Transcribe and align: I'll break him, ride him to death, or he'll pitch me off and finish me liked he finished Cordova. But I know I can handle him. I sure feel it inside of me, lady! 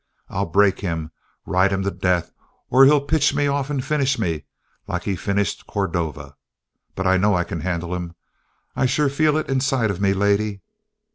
I'll 0.29 0.47
break 0.47 0.79
him, 0.79 1.11
ride 1.45 1.71
him 1.71 1.83
to 1.83 1.91
death, 1.91 2.31
or 2.71 2.85
he'll 2.85 3.01
pitch 3.05 3.35
me 3.35 3.45
off 3.45 3.69
and 3.69 3.85
finish 3.85 4.17
me 4.17 4.45
liked 4.87 5.05
he 5.05 5.15
finished 5.15 5.67
Cordova. 5.67 6.35
But 6.95 7.05
I 7.05 7.17
know 7.17 7.35
I 7.35 7.43
can 7.43 7.59
handle 7.59 7.93
him. 7.93 8.15
I 8.75 8.87
sure 8.87 9.09
feel 9.09 9.37
it 9.37 9.47
inside 9.47 9.91
of 9.91 10.01
me, 10.01 10.15
lady! 10.15 10.63